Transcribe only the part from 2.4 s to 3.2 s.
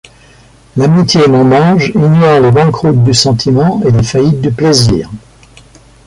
banqueroutes du